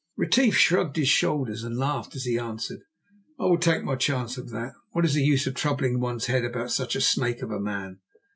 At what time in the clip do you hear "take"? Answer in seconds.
3.59-3.83